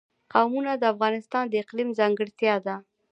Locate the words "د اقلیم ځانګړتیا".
1.49-2.55